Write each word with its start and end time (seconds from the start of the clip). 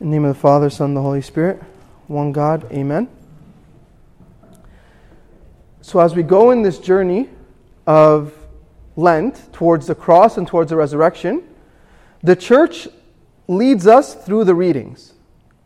In 0.00 0.10
the 0.10 0.16
name 0.16 0.24
of 0.24 0.34
the 0.34 0.40
Father, 0.40 0.70
Son, 0.70 0.90
and 0.90 0.96
the 0.96 1.02
Holy 1.02 1.22
Spirit, 1.22 1.62
one 2.08 2.32
God, 2.32 2.70
amen. 2.72 3.08
So, 5.82 6.00
as 6.00 6.16
we 6.16 6.24
go 6.24 6.50
in 6.50 6.62
this 6.62 6.80
journey 6.80 7.28
of 7.86 8.34
Lent 8.96 9.52
towards 9.52 9.86
the 9.86 9.94
cross 9.94 10.36
and 10.36 10.48
towards 10.48 10.70
the 10.70 10.76
resurrection, 10.76 11.44
the 12.24 12.34
church 12.34 12.88
leads 13.46 13.86
us 13.86 14.14
through 14.14 14.44
the 14.44 14.54
readings. 14.54 15.12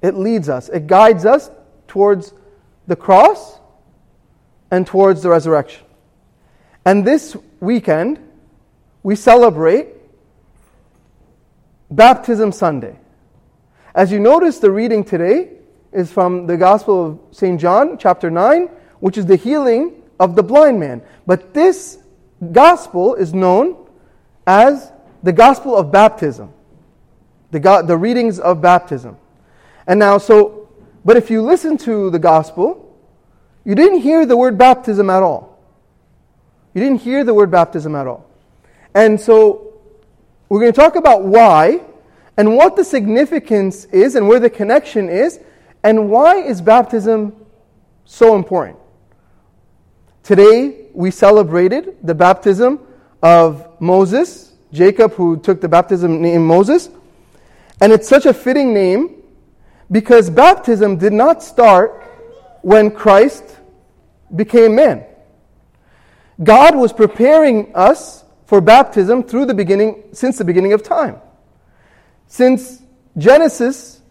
It 0.02 0.14
leads 0.14 0.50
us, 0.50 0.68
it 0.68 0.86
guides 0.86 1.24
us 1.24 1.50
towards 1.86 2.34
the 2.86 2.96
cross 2.96 3.58
and 4.70 4.86
towards 4.86 5.22
the 5.22 5.30
resurrection. 5.30 5.84
And 6.84 7.06
this 7.06 7.34
weekend, 7.60 8.18
we 9.02 9.16
celebrate 9.16 9.88
Baptism 11.90 12.52
Sunday. 12.52 12.98
As 13.98 14.12
you 14.12 14.20
notice, 14.20 14.60
the 14.60 14.70
reading 14.70 15.02
today 15.02 15.48
is 15.90 16.12
from 16.12 16.46
the 16.46 16.56
Gospel 16.56 17.04
of 17.04 17.18
St. 17.32 17.60
John, 17.60 17.98
chapter 17.98 18.30
9, 18.30 18.68
which 19.00 19.18
is 19.18 19.26
the 19.26 19.34
healing 19.34 20.04
of 20.20 20.36
the 20.36 20.42
blind 20.44 20.78
man. 20.78 21.02
But 21.26 21.52
this 21.52 21.98
gospel 22.52 23.16
is 23.16 23.34
known 23.34 23.88
as 24.46 24.92
the 25.24 25.32
gospel 25.32 25.76
of 25.76 25.90
baptism, 25.90 26.52
the, 27.50 27.58
go- 27.58 27.82
the 27.82 27.96
readings 27.96 28.38
of 28.38 28.62
baptism. 28.62 29.16
And 29.84 29.98
now, 29.98 30.18
so, 30.18 30.68
but 31.04 31.16
if 31.16 31.28
you 31.28 31.42
listen 31.42 31.76
to 31.78 32.08
the 32.10 32.20
gospel, 32.20 32.96
you 33.64 33.74
didn't 33.74 33.98
hear 34.02 34.24
the 34.26 34.36
word 34.36 34.56
baptism 34.56 35.10
at 35.10 35.24
all. 35.24 35.58
You 36.72 36.84
didn't 36.84 37.00
hear 37.00 37.24
the 37.24 37.34
word 37.34 37.50
baptism 37.50 37.96
at 37.96 38.06
all. 38.06 38.30
And 38.94 39.20
so, 39.20 39.80
we're 40.48 40.60
going 40.60 40.72
to 40.72 40.80
talk 40.80 40.94
about 40.94 41.24
why 41.24 41.80
and 42.38 42.56
what 42.56 42.76
the 42.76 42.84
significance 42.84 43.84
is 43.86 44.14
and 44.14 44.28
where 44.28 44.38
the 44.38 44.48
connection 44.48 45.08
is 45.08 45.40
and 45.82 46.08
why 46.08 46.36
is 46.36 46.62
baptism 46.62 47.34
so 48.04 48.36
important. 48.36 48.78
Today 50.22 50.86
we 50.94 51.10
celebrated 51.10 51.96
the 52.02 52.14
baptism 52.14 52.78
of 53.22 53.80
Moses, 53.80 54.52
Jacob 54.72 55.14
who 55.14 55.36
took 55.36 55.60
the 55.60 55.68
baptism 55.68 56.22
name 56.22 56.46
Moses, 56.46 56.90
and 57.80 57.92
it's 57.92 58.08
such 58.08 58.24
a 58.24 58.32
fitting 58.32 58.72
name 58.72 59.16
because 59.90 60.30
baptism 60.30 60.96
did 60.96 61.12
not 61.12 61.42
start 61.42 62.04
when 62.62 62.90
Christ 62.92 63.44
became 64.36 64.76
man. 64.76 65.04
God 66.44 66.76
was 66.76 66.92
preparing 66.92 67.74
us 67.74 68.24
for 68.46 68.60
baptism 68.60 69.24
through 69.24 69.46
the 69.46 69.54
beginning 69.54 70.04
since 70.12 70.38
the 70.38 70.44
beginning 70.44 70.72
of 70.72 70.84
time. 70.84 71.20
Since 72.28 72.82
Genesis, 73.16 74.02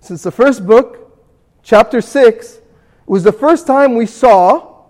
since 0.00 0.22
the 0.22 0.30
first 0.30 0.64
book, 0.66 1.20
chapter 1.62 2.00
6, 2.00 2.60
was 3.04 3.24
the 3.24 3.32
first 3.32 3.66
time 3.66 3.96
we 3.96 4.06
saw 4.06 4.84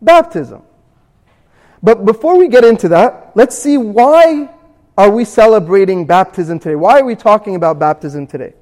baptism. 0.00 0.62
But 1.82 2.04
before 2.04 2.36
we 2.36 2.48
get 2.48 2.64
into 2.64 2.88
that, 2.88 3.32
let's 3.34 3.56
see 3.56 3.78
why 3.78 4.50
are 4.96 5.10
we 5.10 5.24
celebrating 5.24 6.06
baptism 6.06 6.58
today? 6.58 6.76
Why 6.76 7.00
are 7.00 7.04
we 7.04 7.16
talking 7.16 7.54
about 7.54 7.78
baptism 7.78 8.26
today? 8.26 8.54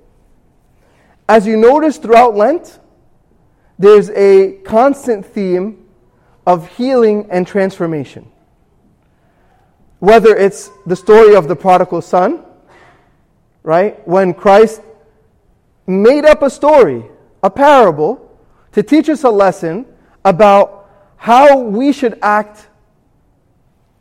As 1.28 1.46
you 1.46 1.56
notice 1.56 1.98
throughout 1.98 2.36
Lent, 2.36 2.78
there's 3.78 4.10
a 4.10 4.60
constant 4.64 5.26
theme 5.26 5.86
of 6.46 6.68
healing 6.76 7.26
and 7.30 7.46
transformation. 7.46 8.30
Whether 9.98 10.36
it's 10.36 10.70
the 10.86 10.96
story 10.96 11.34
of 11.34 11.48
the 11.48 11.56
prodigal 11.56 12.02
son, 12.02 12.44
right? 13.64 14.06
When 14.06 14.34
Christ 14.34 14.80
made 15.86 16.24
up 16.24 16.42
a 16.42 16.50
story, 16.50 17.04
a 17.42 17.50
parable, 17.50 18.20
to 18.72 18.82
teach 18.82 19.08
us 19.08 19.24
a 19.24 19.30
lesson 19.30 19.86
about 20.24 20.88
how 21.16 21.58
we 21.58 21.92
should 21.92 22.18
act 22.22 22.68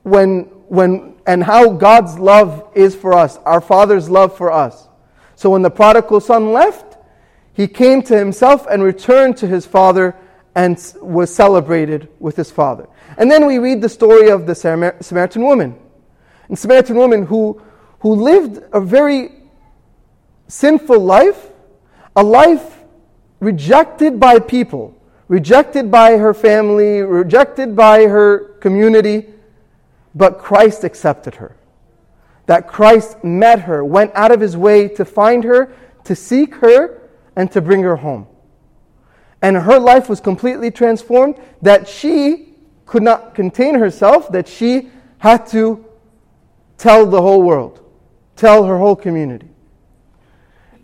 when, 0.03 0.41
when, 0.67 1.15
and 1.25 1.43
how 1.43 1.69
God's 1.69 2.19
love 2.19 2.69
is 2.75 2.93
for 2.93 3.13
us, 3.13 3.37
our 3.45 3.61
Father's 3.61 4.09
love 4.09 4.37
for 4.37 4.51
us. 4.51 4.87
So 5.35 5.49
when 5.49 5.61
the 5.61 5.71
prodigal 5.71 6.19
son 6.19 6.51
left, 6.51 6.97
he 7.53 7.67
came 7.67 8.01
to 8.03 8.17
himself 8.17 8.67
and 8.69 8.83
returned 8.83 9.37
to 9.37 9.47
his 9.47 9.65
father 9.65 10.15
and 10.55 10.77
was 11.01 11.33
celebrated 11.33 12.09
with 12.19 12.35
his 12.35 12.51
father. 12.51 12.87
And 13.17 13.31
then 13.31 13.45
we 13.45 13.59
read 13.59 13.81
the 13.81 13.89
story 13.89 14.29
of 14.29 14.45
the 14.45 14.55
Samaritan 14.55 15.43
woman. 15.43 15.79
And 16.49 16.57
Samaritan 16.57 16.95
woman 16.95 17.25
who, 17.25 17.61
who 17.99 18.15
lived 18.15 18.63
a 18.73 18.81
very 18.81 19.42
sinful 20.53 20.99
life, 20.99 21.49
a 22.15 22.23
life 22.23 22.83
rejected 23.39 24.19
by 24.19 24.37
people, 24.37 24.95
rejected 25.27 25.89
by 25.89 26.15
her 26.17 26.31
family, 26.31 27.01
rejected 27.01 27.75
by 27.75 28.03
her 28.03 28.49
community, 28.59 29.25
but 30.13 30.37
Christ 30.37 30.83
accepted 30.83 31.35
her. 31.35 31.55
That 32.45 32.67
Christ 32.67 33.23
met 33.23 33.61
her, 33.61 33.83
went 33.83 34.11
out 34.13 34.31
of 34.31 34.39
his 34.39 34.55
way 34.55 34.87
to 34.89 35.03
find 35.03 35.43
her, 35.43 35.73
to 36.03 36.15
seek 36.15 36.53
her, 36.55 37.01
and 37.35 37.51
to 37.51 37.59
bring 37.59 37.81
her 37.81 37.95
home. 37.95 38.27
And 39.41 39.57
her 39.57 39.79
life 39.79 40.07
was 40.07 40.21
completely 40.21 40.69
transformed, 40.69 41.35
that 41.63 41.87
she 41.87 42.49
could 42.85 43.01
not 43.01 43.33
contain 43.33 43.73
herself, 43.73 44.31
that 44.31 44.47
she 44.47 44.91
had 45.17 45.47
to 45.47 45.83
tell 46.77 47.07
the 47.07 47.21
whole 47.21 47.41
world, 47.41 47.81
tell 48.35 48.65
her 48.65 48.77
whole 48.77 48.95
community. 48.95 49.49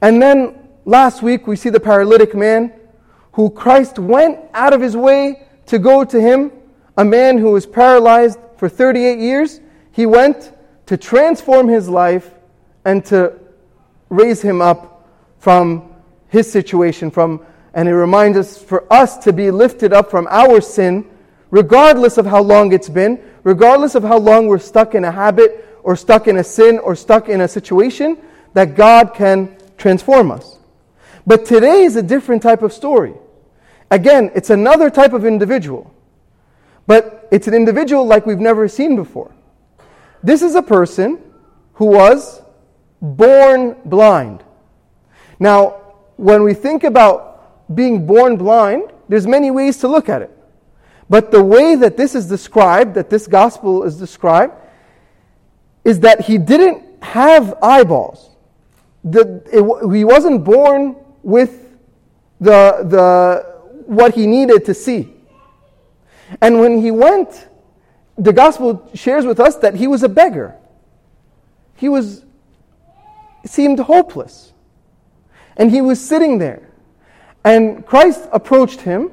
And 0.01 0.21
then 0.21 0.69
last 0.85 1.21
week 1.21 1.47
we 1.47 1.55
see 1.55 1.69
the 1.69 1.79
paralytic 1.79 2.35
man 2.35 2.73
who 3.33 3.49
Christ 3.49 3.99
went 3.99 4.39
out 4.53 4.73
of 4.73 4.81
his 4.81 4.95
way 4.95 5.47
to 5.67 5.79
go 5.79 6.03
to 6.03 6.19
him, 6.19 6.51
a 6.97 7.05
man 7.05 7.37
who 7.37 7.51
was 7.51 7.65
paralyzed 7.65 8.39
for 8.57 8.69
38 8.69 9.19
years. 9.19 9.59
He 9.91 10.05
went 10.05 10.53
to 10.87 10.97
transform 10.97 11.67
his 11.67 11.87
life 11.87 12.31
and 12.85 13.05
to 13.05 13.33
raise 14.09 14.41
him 14.41 14.61
up 14.61 15.07
from 15.37 15.93
his 16.27 16.51
situation 16.51 17.11
from 17.11 17.45
and 17.73 17.87
it 17.87 17.93
reminds 17.93 18.37
us 18.37 18.61
for 18.61 18.91
us 18.91 19.17
to 19.19 19.31
be 19.31 19.51
lifted 19.51 19.93
up 19.93 20.09
from 20.09 20.27
our 20.31 20.59
sin 20.59 21.05
regardless 21.51 22.17
of 22.17 22.25
how 22.25 22.41
long 22.41 22.71
it's 22.73 22.89
been 22.89 23.21
regardless 23.43 23.95
of 23.95 24.03
how 24.03 24.17
long 24.17 24.47
we're 24.47 24.57
stuck 24.57 24.95
in 24.95 25.05
a 25.05 25.11
habit 25.11 25.65
or 25.83 25.95
stuck 25.95 26.27
in 26.27 26.37
a 26.37 26.43
sin 26.43 26.79
or 26.79 26.95
stuck 26.95 27.29
in 27.29 27.41
a 27.41 27.47
situation 27.47 28.17
that 28.53 28.75
God 28.75 29.13
can 29.13 29.55
transform 29.79 30.31
us. 30.31 30.59
But 31.25 31.45
today 31.45 31.83
is 31.83 31.95
a 31.95 32.03
different 32.03 32.43
type 32.43 32.61
of 32.61 32.73
story. 32.73 33.13
Again, 33.89 34.31
it's 34.35 34.49
another 34.49 34.89
type 34.89 35.13
of 35.13 35.25
individual, 35.25 35.91
but 36.85 37.27
it's 37.31 37.47
an 37.47 37.53
individual 37.53 38.05
like 38.05 38.25
we've 38.25 38.39
never 38.39 38.67
seen 38.67 38.95
before. 38.95 39.33
This 40.21 40.41
is 40.41 40.55
a 40.55 40.61
person 40.61 41.19
who 41.73 41.85
was 41.85 42.41
born 43.01 43.75
blind. 43.85 44.43
Now, 45.39 45.81
when 46.17 46.43
we 46.43 46.53
think 46.53 46.83
about 46.83 47.73
being 47.73 48.05
born 48.05 48.35
blind, 48.35 48.91
there's 49.07 49.25
many 49.25 49.49
ways 49.49 49.77
to 49.77 49.87
look 49.87 50.09
at 50.09 50.21
it. 50.21 50.35
But 51.09 51.31
the 51.31 51.43
way 51.43 51.75
that 51.75 51.97
this 51.97 52.13
is 52.13 52.27
described, 52.27 52.93
that 52.95 53.09
this 53.09 53.25
gospel 53.25 53.83
is 53.83 53.97
described, 53.97 54.53
is 55.83 56.01
that 56.01 56.21
he 56.21 56.37
didn't 56.37 57.03
have 57.03 57.57
eyeballs 57.63 58.29
the, 59.03 59.41
it, 59.51 59.95
he 59.95 60.03
wasn't 60.03 60.43
born 60.43 60.95
with 61.23 61.77
the, 62.39 62.85
the, 62.85 63.83
what 63.85 64.13
he 64.13 64.27
needed 64.27 64.65
to 64.65 64.73
see. 64.73 65.13
And 66.41 66.59
when 66.59 66.81
he 66.81 66.91
went, 66.91 67.47
the 68.17 68.33
gospel 68.33 68.89
shares 68.93 69.25
with 69.25 69.39
us 69.39 69.55
that 69.57 69.75
he 69.75 69.87
was 69.87 70.03
a 70.03 70.09
beggar. 70.09 70.55
He 71.75 71.89
was, 71.89 72.23
seemed 73.45 73.79
hopeless. 73.79 74.53
And 75.57 75.71
he 75.71 75.81
was 75.81 75.99
sitting 75.99 76.37
there. 76.37 76.69
And 77.43 77.85
Christ 77.85 78.27
approached 78.31 78.81
him 78.81 79.11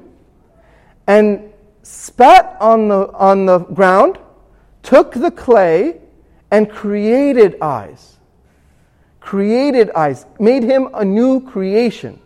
and 1.07 1.53
spat 1.83 2.57
on 2.61 2.89
the, 2.89 3.13
on 3.13 3.47
the 3.47 3.59
ground, 3.59 4.19
took 4.83 5.15
the 5.15 5.31
clay, 5.31 6.01
and 6.51 6.69
created 6.71 7.57
eyes 7.61 8.16
created 9.27 9.91
eyes, 9.91 10.25
made 10.39 10.63
him 10.63 10.89
a 10.95 11.05
new 11.05 11.41
creation. 11.41 12.21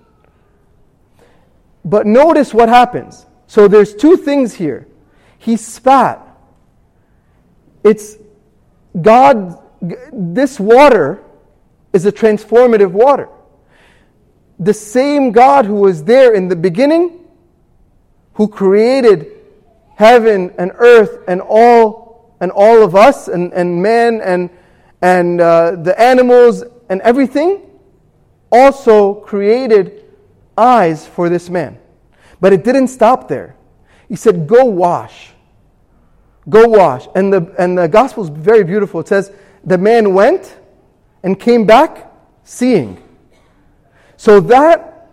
But 1.83 2.07
notice 2.07 2.53
what 2.53 2.69
happens. 2.69 3.25
So 3.47 3.69
there's 3.69 3.95
two 3.95 4.19
things 4.19 4.53
here. 4.53 4.87
He 5.39 5.57
spat. 5.57 6.21
It's 7.83 8.19
God, 9.01 9.59
this 10.13 10.61
water 10.61 11.25
is 11.95 12.05
a 12.05 12.13
transformative 12.13 12.91
water. 12.91 13.31
The 14.59 14.75
same 14.75 15.33
God 15.33 15.65
who 15.65 15.77
was 15.77 16.05
there 16.05 16.35
in 16.35 16.49
the 16.49 16.57
beginning, 16.57 17.25
who 18.35 18.47
created 18.47 19.27
heaven 19.97 20.53
and 20.59 20.71
earth 20.75 21.25
and 21.27 21.41
all 21.41 22.37
and 22.43 22.51
all 22.51 22.83
of 22.83 22.95
us 22.95 23.29
and, 23.29 23.55
and 23.55 23.83
man 23.83 24.21
and 24.21 24.51
and 25.01 25.41
uh, 25.41 25.77
the 25.77 25.99
animals 25.99 26.63
and 26.91 27.01
everything, 27.03 27.63
also 28.53 29.15
created 29.15 30.05
eyes 30.59 31.07
for 31.07 31.31
this 31.31 31.49
man. 31.49 31.79
But 32.41 32.53
it 32.53 32.65
didn't 32.65 32.89
stop 32.89 33.29
there. 33.29 33.57
He 34.09 34.17
said, 34.17 34.47
Go 34.47 34.65
wash. 34.65 35.31
Go 36.49 36.69
wash. 36.69 37.07
And 37.15 37.33
the, 37.33 37.55
and 37.59 37.79
the 37.79 37.87
gospel 37.87 38.25
is 38.25 38.29
very 38.29 38.65
beautiful. 38.65 39.01
It 39.01 39.09
says, 39.09 39.33
The 39.65 39.79
man 39.79 40.13
went 40.15 40.59
and 41.23 41.39
came 41.39 41.65
back 41.65 42.13
seeing. 42.43 43.03
So 44.17 44.41
that 44.41 45.13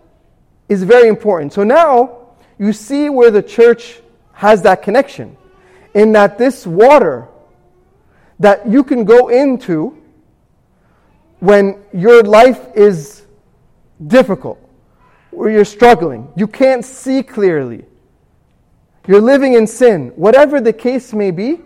is 0.68 0.84
very 0.84 1.08
important. 1.08 1.54
So 1.54 1.64
now 1.64 2.18
you 2.58 2.74
see 2.74 3.10
where 3.10 3.30
the 3.30 3.44
church 3.44 4.02
has 4.34 4.64
that 4.64 4.82
connection. 4.82 5.38
In 5.94 6.12
that 6.14 6.38
this 6.38 6.66
water 6.66 7.28
that 8.40 8.68
you 8.68 8.84
can 8.84 9.06
go 9.06 9.30
into 9.30 10.02
when 11.40 11.84
your 11.94 12.24
life 12.24 12.68
is 12.76 13.24
difficult, 14.08 14.60
where 15.32 15.50
you're 15.50 15.66
struggling, 15.66 16.32
you 16.36 16.48
can't 16.48 16.84
see 16.84 17.22
clearly, 17.22 17.86
you're 19.08 19.22
living 19.22 19.54
in 19.54 19.68
sin, 19.68 20.10
whatever 20.16 20.60
the 20.60 20.74
case 20.74 21.14
may 21.14 21.32
be, 21.32 21.60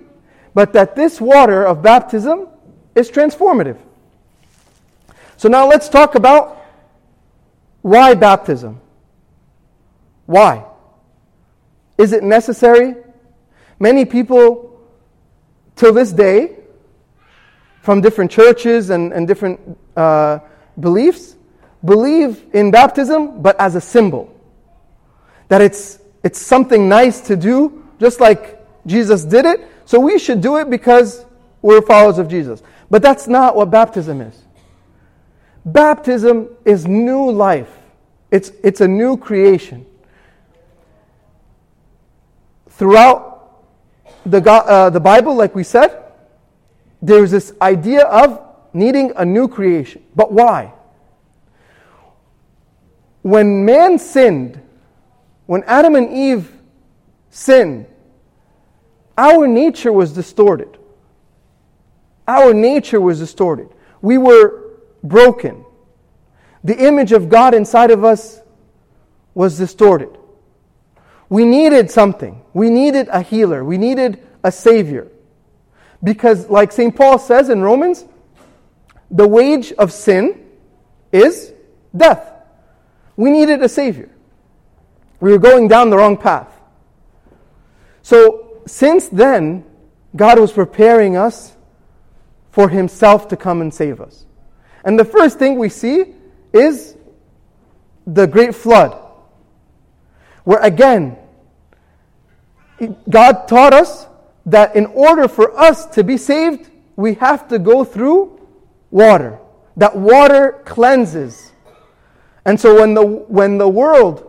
but 0.54 0.74
that 0.74 0.96
this 0.96 1.22
water 1.22 1.66
of 1.66 1.82
baptism 1.82 2.48
is 2.96 3.10
transformative. 3.10 3.78
So 5.38 5.50
now 5.50 5.68
let's 5.68 5.90
talk 5.90 6.16
about 6.16 6.62
why 7.82 8.14
baptism. 8.14 8.80
Why? 10.26 10.66
Is 11.98 12.14
it 12.14 12.24
necessary? 12.24 12.96
Many 13.80 14.06
people, 14.06 14.80
till 15.76 15.94
this 15.94 16.12
day, 16.12 16.58
from 17.82 18.00
different 18.00 18.32
churches 18.32 18.92
and, 18.92 19.12
and 19.12 19.28
different 19.28 19.60
uh, 19.98 20.40
beliefs, 20.80 21.36
believe 21.84 22.46
in 22.54 22.72
baptism, 22.72 23.42
but 23.42 23.60
as 23.60 23.76
a 23.76 23.82
symbol. 23.82 24.34
That 25.50 25.62
it's, 25.62 26.00
it's 26.24 26.40
something 26.40 26.88
nice 26.88 27.22
to 27.22 27.36
do, 27.36 27.84
just 28.00 28.20
like 28.20 28.60
Jesus 28.86 29.26
did 29.26 29.46
it. 29.46 29.68
So 29.86 30.00
we 30.00 30.20
should 30.20 30.42
do 30.42 30.58
it 30.58 30.70
because 30.70 31.26
we're 31.62 31.82
followers 31.82 32.20
of 32.20 32.28
Jesus. 32.28 32.62
But 32.90 33.02
that's 33.02 33.28
not 33.28 33.56
what 33.56 33.72
baptism 33.72 34.22
is. 34.22 34.38
Baptism 35.66 36.50
is 36.66 36.88
new 36.88 37.32
life, 37.32 37.72
it's, 38.30 38.52
it's 38.64 38.82
a 38.82 38.88
new 38.88 39.18
creation. 39.18 39.86
Throughout 42.70 43.62
the, 44.26 44.42
uh, 44.42 44.90
the 44.90 45.00
Bible, 45.00 45.36
like 45.36 45.54
we 45.54 45.64
said, 45.64 46.01
there's 47.02 47.32
this 47.32 47.54
idea 47.62 48.04
of 48.04 48.42
needing 48.74 49.12
a 49.16 49.26
new 49.26 49.48
creation. 49.48 50.04
But 50.16 50.32
why? 50.32 50.74
When 53.22 53.66
man 53.66 54.00
sinned, 54.00 54.62
when 55.46 55.64
Adam 55.64 55.96
and 55.96 56.12
Eve 56.14 56.52
sinned, 57.30 57.88
our 59.18 59.48
nature 59.48 59.92
was 59.92 60.14
distorted. 60.14 60.78
Our 62.28 62.54
nature 62.54 63.02
was 63.02 63.20
distorted. 63.20 63.70
We 64.02 64.18
were 64.18 64.72
broken. 65.04 65.66
The 66.64 66.78
image 66.88 67.12
of 67.12 67.30
God 67.30 67.54
inside 67.54 67.92
of 67.92 68.04
us 68.04 68.42
was 69.34 69.58
distorted. 69.58 70.18
We 71.30 71.46
needed 71.46 71.90
something. 71.90 72.42
We 72.54 72.70
needed 72.70 73.08
a 73.10 73.22
healer. 73.22 73.64
We 73.64 73.78
needed 73.78 74.26
a 74.44 74.52
savior. 74.52 75.08
Because, 76.04 76.50
like 76.50 76.72
St. 76.72 76.96
Paul 76.96 77.20
says 77.20 77.50
in 77.50 77.62
Romans, 77.62 78.06
the 79.10 79.28
wage 79.28 79.72
of 79.74 79.92
sin 79.92 80.46
is 81.12 81.54
death. 81.96 82.32
We 83.16 83.30
needed 83.30 83.62
a 83.62 83.70
savior. 83.70 84.10
We 85.20 85.32
were 85.32 85.38
going 85.38 85.68
down 85.68 85.90
the 85.90 85.98
wrong 85.98 86.18
path. 86.18 86.48
So, 88.02 88.62
since 88.66 89.10
then, 89.10 89.64
God 90.16 90.40
was 90.40 90.52
preparing 90.52 91.16
us 91.16 91.56
for 92.52 92.70
Himself 92.70 93.28
to 93.30 93.38
come 93.38 93.62
and 93.62 93.74
save 93.74 94.02
us. 94.02 94.26
And 94.84 94.98
the 94.98 95.06
first 95.06 95.38
thing 95.38 95.58
we 95.58 95.70
see 95.70 96.06
is 96.54 96.96
the 98.08 98.26
great 98.26 98.56
flood, 98.56 98.98
where 100.44 100.60
again, 100.60 101.18
God 103.10 103.48
taught 103.48 103.74
us 103.74 104.08
that 104.52 104.76
in 104.76 104.86
order 104.88 105.28
for 105.28 105.58
us 105.58 105.86
to 105.88 106.04
be 106.04 106.18
saved, 106.18 106.70
we 106.96 107.16
have 107.16 107.48
to 107.48 107.60
go 107.60 107.84
through 107.84 108.40
water. 108.92 109.40
That 109.78 109.96
water 109.96 110.62
cleanses. 110.66 111.52
And 112.46 112.60
so 112.60 112.80
when 112.80 112.94
the, 112.94 113.06
when 113.06 113.58
the 113.58 113.68
world 113.68 114.28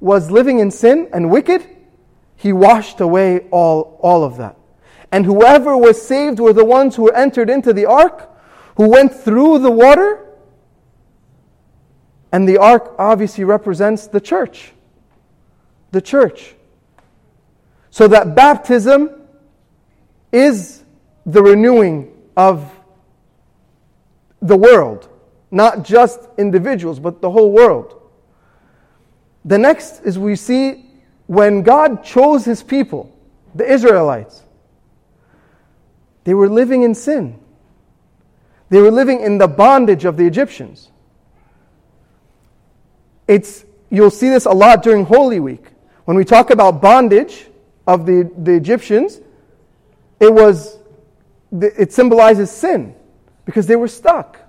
was 0.00 0.30
living 0.30 0.60
in 0.60 0.70
sin 0.70 1.08
and 1.12 1.30
wicked, 1.30 1.66
he 2.36 2.52
washed 2.52 3.00
away 3.00 3.48
all, 3.50 3.98
all 4.00 4.22
of 4.22 4.36
that. 4.36 4.56
And 5.10 5.24
whoever 5.24 5.76
was 5.76 6.00
saved 6.00 6.38
were 6.38 6.52
the 6.52 6.64
ones 6.64 6.96
who 6.96 7.08
entered 7.10 7.50
into 7.50 7.72
the 7.72 7.86
ark 7.86 8.30
who 8.76 8.88
went 8.88 9.14
through 9.14 9.58
the 9.58 9.70
water. 9.70 10.24
And 12.30 12.48
the 12.48 12.58
ark 12.58 12.94
obviously 12.98 13.44
represents 13.44 14.06
the 14.06 14.20
church. 14.20 14.72
The 15.92 16.02
church. 16.02 16.55
So 17.96 18.06
that 18.08 18.34
baptism 18.34 19.08
is 20.30 20.84
the 21.24 21.42
renewing 21.42 22.12
of 22.36 22.70
the 24.42 24.54
world, 24.54 25.08
not 25.50 25.82
just 25.82 26.20
individuals, 26.36 27.00
but 27.00 27.22
the 27.22 27.30
whole 27.30 27.50
world. 27.50 27.98
The 29.46 29.56
next 29.56 30.00
is 30.00 30.18
we 30.18 30.36
see 30.36 30.90
when 31.26 31.62
God 31.62 32.04
chose 32.04 32.44
his 32.44 32.62
people, 32.62 33.10
the 33.54 33.64
Israelites, 33.64 34.42
they 36.24 36.34
were 36.34 36.50
living 36.50 36.82
in 36.82 36.94
sin. 36.94 37.38
They 38.68 38.82
were 38.82 38.90
living 38.90 39.22
in 39.22 39.38
the 39.38 39.48
bondage 39.48 40.04
of 40.04 40.18
the 40.18 40.26
Egyptians. 40.26 40.90
It's, 43.26 43.64
you'll 43.88 44.10
see 44.10 44.28
this 44.28 44.44
a 44.44 44.52
lot 44.52 44.82
during 44.82 45.06
Holy 45.06 45.40
Week. 45.40 45.64
When 46.04 46.18
we 46.18 46.26
talk 46.26 46.50
about 46.50 46.82
bondage 46.82 47.46
of 47.86 48.06
the, 48.06 48.30
the 48.38 48.52
Egyptians, 48.52 49.20
it 50.20 50.32
was 50.32 50.78
it 51.52 51.92
symbolizes 51.92 52.50
sin 52.50 52.94
because 53.44 53.66
they 53.66 53.76
were 53.76 53.88
stuck. 53.88 54.40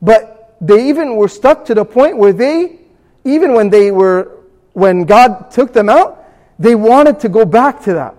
But 0.00 0.56
they 0.60 0.88
even 0.88 1.16
were 1.16 1.28
stuck 1.28 1.64
to 1.66 1.74
the 1.74 1.84
point 1.84 2.16
where 2.16 2.32
they, 2.32 2.80
even 3.24 3.52
when 3.52 3.70
they 3.70 3.90
were, 3.90 4.38
when 4.72 5.04
God 5.04 5.50
took 5.50 5.72
them 5.72 5.88
out, 5.88 6.24
they 6.58 6.74
wanted 6.74 7.20
to 7.20 7.28
go 7.28 7.44
back 7.44 7.82
to 7.84 7.94
that. 7.94 8.14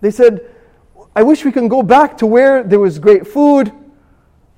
They 0.00 0.10
said, 0.10 0.40
I 1.14 1.22
wish 1.22 1.44
we 1.44 1.52
can 1.52 1.68
go 1.68 1.82
back 1.82 2.18
to 2.18 2.26
where 2.26 2.62
there 2.62 2.80
was 2.80 2.98
great 2.98 3.26
food, 3.26 3.72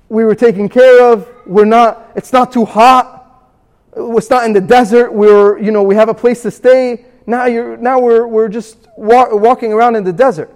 we 0.09 0.25
were 0.25 0.35
taken 0.35 0.69
care 0.69 1.11
of. 1.11 1.27
We're 1.45 1.65
not, 1.65 2.11
it's 2.15 2.31
not 2.31 2.51
too 2.51 2.65
hot. 2.65 3.49
It's 3.95 4.29
not 4.29 4.45
in 4.45 4.53
the 4.53 4.61
desert. 4.61 5.11
We're, 5.11 5.57
you 5.59 5.71
know, 5.71 5.81
we 5.81 5.95
have 5.95 6.07
a 6.07 6.13
place 6.13 6.43
to 6.43 6.51
stay. 6.51 7.05
Now, 7.25 7.45
you're, 7.45 7.77
now 7.77 7.99
we're, 7.99 8.27
we're 8.27 8.49
just 8.49 8.77
walk, 8.97 9.29
walking 9.31 9.71
around 9.73 9.95
in 9.95 10.03
the 10.03 10.13
desert. 10.13 10.53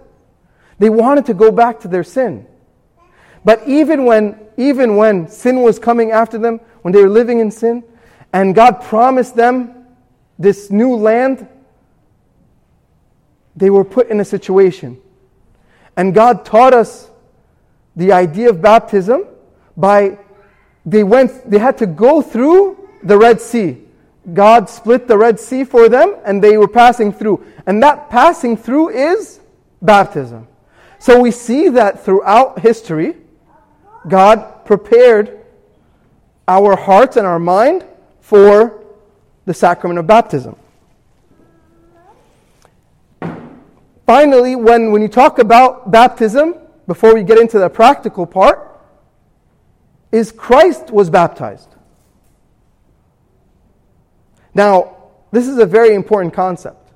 They 0.80 0.90
wanted 0.90 1.26
to 1.28 1.34
go 1.34 1.52
back 1.52 1.80
to 1.82 1.88
their 1.88 2.04
sin. 2.04 2.46
But 3.44 3.68
even 3.68 4.06
when, 4.06 4.40
even 4.58 4.96
when 4.96 5.30
sin 5.30 5.62
was 5.62 5.80
coming 5.80 6.12
after 6.12 6.38
them, 6.38 6.60
when 6.82 6.94
they 6.94 7.02
were 7.02 7.10
living 7.10 7.40
in 7.40 7.50
sin, 7.52 7.84
and 8.34 8.54
God 8.54 8.82
promised 8.82 9.36
them 9.36 9.86
this 10.38 10.70
new 10.70 10.96
land, 10.96 11.48
they 13.56 13.70
were 13.70 13.86
put 13.86 14.10
in 14.10 14.20
a 14.20 14.26
situation. 14.26 15.00
And 15.96 16.14
God 16.14 16.46
taught 16.46 16.74
us 16.74 17.10
the 17.96 18.12
idea 18.12 18.50
of 18.50 18.62
baptism 18.62 19.26
by 19.76 20.20
they 20.86 21.04
went 21.04 21.50
they 21.50 21.58
had 21.58 21.78
to 21.80 21.88
go 21.88 22.22
through 22.22 22.90
the 23.04 23.18
Red 23.18 23.42
Sea. 23.42 23.82
God 24.34 24.70
split 24.70 25.08
the 25.08 25.18
Red 25.18 25.40
Sea 25.40 25.64
for 25.64 25.88
them 25.90 26.16
and 26.26 26.44
they 26.44 26.58
were 26.58 26.68
passing 26.68 27.12
through. 27.12 27.46
And 27.66 27.82
that 27.84 28.10
passing 28.10 28.58
through 28.58 28.90
is 28.90 29.40
baptism. 29.82 30.48
So 31.00 31.22
we 31.22 31.32
see 31.32 31.70
that 31.70 32.04
throughout 32.04 32.60
history, 32.60 33.16
God 34.08 34.66
prepared 34.66 35.40
our 36.48 36.76
hearts 36.76 37.18
and 37.18 37.28
our 37.28 37.40
mind 37.40 37.86
for 38.22 38.84
the 39.46 39.54
sacrament 39.54 40.00
of 40.00 40.08
baptism. 40.08 40.56
Finally, 44.06 44.56
when, 44.56 44.92
when 44.92 45.02
you 45.02 45.08
talk 45.10 45.40
about 45.40 45.92
baptism, 45.92 46.56
before 46.88 47.14
we 47.14 47.24
get 47.24 47.38
into 47.38 47.60
the 47.60 47.70
practical 47.70 48.26
part, 48.26 48.80
is 50.12 50.32
Christ 50.32 50.92
was 50.92 51.10
baptized. 51.10 51.68
Now, 54.58 54.96
this 55.32 55.48
is 55.48 55.60
a 55.60 55.68
very 55.68 55.94
important 55.94 56.34
concept. 56.34 56.92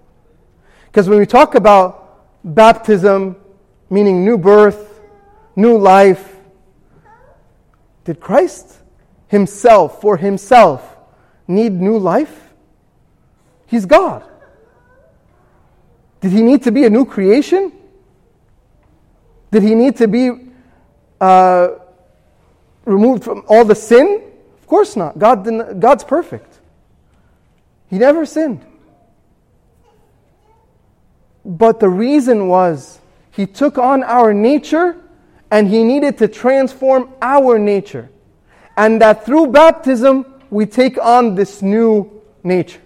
Because 0.87 1.07
when 1.07 1.19
we 1.19 1.27
talk 1.27 1.53
about 1.53 2.43
baptism, 2.43 3.35
meaning 3.87 4.25
new 4.25 4.39
birth, 4.39 4.99
new 5.55 5.77
life, 5.77 6.35
did 8.03 8.19
Christ 8.19 8.77
himself, 9.27 10.01
for 10.01 10.17
himself, 10.17 10.97
need 11.47 11.73
new 11.73 11.99
life? 11.99 12.51
He's 13.67 13.85
God. 13.85 14.23
Did 16.19 16.31
he 16.31 16.41
need 16.41 16.63
to 16.63 16.71
be 16.71 16.85
a 16.85 16.89
new 16.89 17.05
creation? 17.05 17.71
Did 19.51 19.61
he 19.61 19.75
need 19.75 19.97
to 19.97 20.07
be 20.07 20.31
uh, 21.19 21.67
removed 22.85 23.23
from 23.23 23.43
all 23.47 23.65
the 23.65 23.75
sin? 23.75 24.23
Of 24.59 24.65
course 24.65 24.95
not. 24.95 25.19
God 25.19 25.79
God's 25.79 26.03
perfect. 26.03 26.50
He 27.91 27.97
never 27.99 28.25
sinned. 28.25 28.65
But 31.43 31.81
the 31.81 31.89
reason 31.89 32.47
was 32.47 32.99
he 33.31 33.45
took 33.45 33.77
on 33.77 34.01
our 34.03 34.33
nature 34.33 34.95
and 35.51 35.67
he 35.67 35.83
needed 35.83 36.17
to 36.19 36.29
transform 36.29 37.09
our 37.21 37.59
nature. 37.59 38.09
And 38.77 39.01
that 39.01 39.25
through 39.25 39.47
baptism, 39.47 40.25
we 40.49 40.65
take 40.65 40.97
on 40.97 41.35
this 41.35 41.61
new 41.61 42.21
nature. 42.43 42.79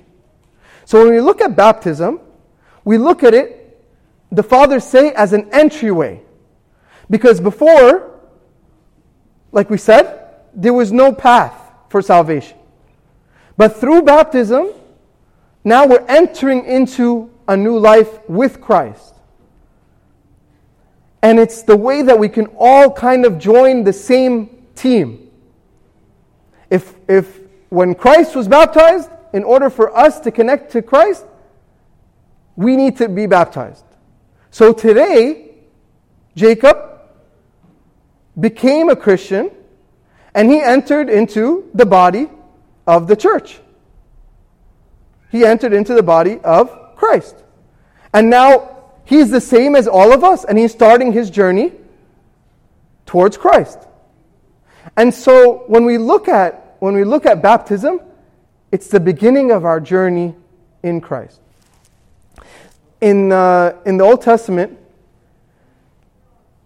So 0.86 1.04
when 1.04 1.14
we 1.14 1.22
look 1.22 1.40
at 1.40 1.56
baptism, 1.56 2.20
we 2.84 2.98
look 2.98 3.24
at 3.24 3.36
it, 3.36 3.80
the 4.32 4.44
fathers 4.44 4.84
say, 4.84 5.12
as 5.14 5.34
an 5.34 5.54
entryway. 5.54 6.22
Because 7.12 7.40
before, 7.40 8.20
like 9.52 9.70
we 9.70 9.78
said, 9.78 10.34
there 10.56 10.74
was 10.74 10.92
no 10.92 11.14
path 11.14 11.54
for 11.90 12.02
salvation. 12.02 12.58
But 13.56 13.78
through 13.78 14.02
baptism, 14.02 14.74
now 15.66 15.88
we're 15.88 16.06
entering 16.08 16.64
into 16.64 17.30
a 17.48 17.58
new 17.58 17.78
life 17.78 18.20
with 18.30 18.62
Christ. 18.62 19.16
And 21.22 21.40
it's 21.40 21.64
the 21.64 21.76
way 21.76 22.04
that 22.04 22.18
we 22.18 22.30
can 22.30 22.46
all 22.58 22.92
kind 22.92 23.26
of 23.26 23.40
join 23.40 23.84
the 23.84 23.92
same 23.92 24.68
team. 24.76 25.32
If, 26.70 26.94
if 27.10 27.42
when 27.70 27.96
Christ 27.96 28.36
was 28.36 28.48
baptized, 28.48 29.10
in 29.34 29.44
order 29.44 29.70
for 29.70 29.96
us 29.98 30.20
to 30.22 30.32
connect 30.32 30.72
to 30.72 30.82
Christ, 30.82 31.26
we 32.56 32.78
need 32.78 32.96
to 32.98 33.10
be 33.10 33.26
baptized. 33.26 33.84
So 34.50 34.72
today, 34.72 35.56
Jacob 36.36 36.78
became 38.40 38.90
a 38.90 38.96
Christian 38.96 39.52
and 40.34 40.50
he 40.50 40.62
entered 40.62 41.10
into 41.10 41.70
the 41.74 41.86
body 41.86 42.30
of 42.86 43.08
the 43.08 43.16
church. 43.16 43.60
He 45.32 45.46
entered 45.46 45.74
into 45.74 45.94
the 45.94 46.04
body 46.04 46.40
of 46.44 46.96
Christ. 46.96 47.36
And 48.14 48.30
now 48.30 48.84
he's 49.04 49.30
the 49.30 49.42
same 49.42 49.76
as 49.76 49.88
all 49.88 50.14
of 50.14 50.24
us 50.24 50.46
and 50.46 50.58
he's 50.58 50.72
starting 50.72 51.12
his 51.12 51.30
journey 51.30 51.74
towards 53.06 53.38
Christ. 53.38 53.80
And 54.96 55.14
so 55.14 55.64
when 55.68 55.86
we 55.86 55.98
look 55.98 56.28
at 56.28 56.78
when 56.80 56.94
we 56.94 57.04
look 57.04 57.26
at 57.26 57.42
baptism, 57.42 58.00
it's 58.72 58.90
the 58.90 59.00
beginning 59.00 59.52
of 59.52 59.66
our 59.66 59.80
journey 59.80 60.36
in 60.84 61.02
Christ 61.02 61.40
in, 63.02 63.32
uh, 63.32 63.78
in 63.86 63.98
the 63.98 64.04
Old 64.04 64.22
Testament, 64.22 64.78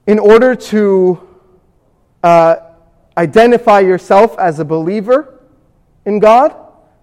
in 0.07 0.19
order 0.19 0.55
to 0.55 1.27
uh, 2.23 2.55
identify 3.17 3.81
yourself 3.81 4.37
as 4.39 4.59
a 4.59 4.65
believer 4.65 5.39
in 6.05 6.19
God, 6.19 6.55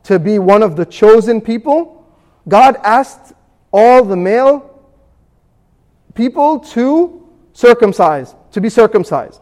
to 0.07 0.21
be 0.21 0.39
one 0.39 0.63
of 0.63 0.77
the 0.77 0.87
chosen 0.87 1.41
people, 1.41 2.07
God 2.49 2.77
asked 2.85 3.33
all 3.73 4.05
the 4.05 4.17
male 4.17 4.85
people 6.15 6.61
to 6.61 7.29
circumcise, 7.53 8.33
to 8.53 8.61
be 8.61 8.69
circumcised. 8.69 9.41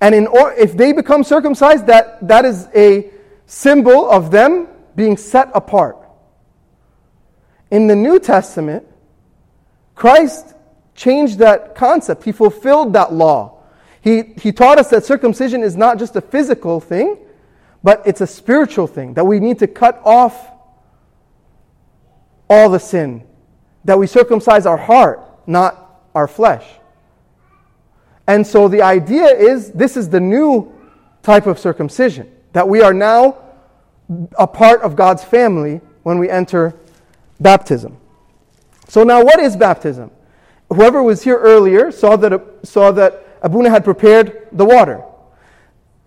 And 0.00 0.12
in 0.12 0.26
or, 0.26 0.52
if 0.54 0.76
they 0.76 0.92
become 0.92 1.22
circumcised, 1.22 1.86
that, 1.86 2.26
that 2.26 2.44
is 2.44 2.68
a 2.74 3.10
symbol 3.46 4.10
of 4.10 4.32
them 4.32 4.66
being 4.96 5.16
set 5.16 5.50
apart. 5.54 5.98
In 7.70 7.86
the 7.86 7.94
New 7.94 8.18
Testament, 8.18 8.84
Christ 9.94 10.52
changed 10.96 11.38
that 11.38 11.76
concept. 11.76 12.24
He 12.24 12.32
fulfilled 12.32 12.92
that 12.94 13.12
law. 13.12 13.62
He, 14.00 14.34
he 14.36 14.50
taught 14.50 14.80
us 14.80 14.90
that 14.90 15.04
circumcision 15.04 15.62
is 15.62 15.76
not 15.76 16.00
just 16.00 16.16
a 16.16 16.20
physical 16.20 16.80
thing, 16.80 17.18
but 17.84 18.02
it's 18.06 18.22
a 18.22 18.26
spiritual 18.26 18.86
thing, 18.86 19.14
that 19.14 19.24
we 19.24 19.38
need 19.38 19.58
to 19.60 19.66
cut 19.68 20.00
off 20.04 20.50
all 22.48 22.70
the 22.70 22.80
sin, 22.80 23.22
that 23.84 23.98
we 23.98 24.06
circumcise 24.06 24.64
our 24.64 24.78
heart, 24.78 25.20
not 25.46 26.00
our 26.14 26.26
flesh. 26.26 26.66
And 28.26 28.46
so 28.46 28.68
the 28.68 28.80
idea 28.80 29.26
is 29.26 29.70
this 29.72 29.98
is 29.98 30.08
the 30.08 30.18
new 30.18 30.72
type 31.22 31.46
of 31.46 31.58
circumcision, 31.58 32.32
that 32.54 32.66
we 32.66 32.80
are 32.80 32.94
now 32.94 33.36
a 34.38 34.46
part 34.46 34.80
of 34.80 34.96
God's 34.96 35.22
family 35.22 35.82
when 36.04 36.18
we 36.18 36.30
enter 36.30 36.74
baptism. 37.38 37.98
So 38.88 39.04
now 39.04 39.22
what 39.22 39.40
is 39.40 39.56
baptism? 39.56 40.10
Whoever 40.70 41.02
was 41.02 41.22
here 41.22 41.38
earlier 41.38 41.90
saw 41.90 42.16
that, 42.16 42.42
saw 42.62 42.92
that 42.92 43.38
Abuna 43.42 43.68
had 43.68 43.84
prepared 43.84 44.48
the 44.52 44.64
water. 44.64 45.04